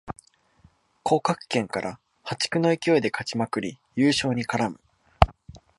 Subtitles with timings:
[1.03, 4.79] 降格圏から破竹の勢いで勝ちまくり優勝に絡む